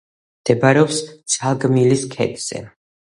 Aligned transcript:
მდებარეობს 0.43 1.01
ცალგმილის 1.33 2.07
ქედზე. 2.15 2.63